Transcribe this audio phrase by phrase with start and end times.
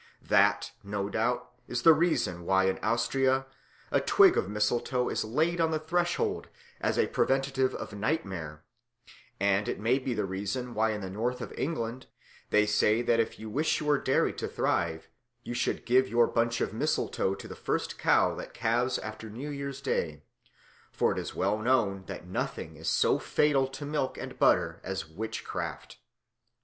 [0.29, 3.45] That, no doubt, is the reason why in Austria
[3.91, 6.47] a twig of mistletoe is laid on the threshold
[6.79, 8.63] as a preventive of nightmare;
[9.39, 12.07] and it may be the reason why in the north of England
[12.49, 15.07] they say that if you wish your dairy to thrive
[15.43, 19.51] you should give your bunch of mistletoe to the first cow that calves after New
[19.51, 20.23] Year's Day,
[20.91, 25.05] for it is well known that nothing is so fatal to milk and butter as
[25.07, 25.99] witchcraft.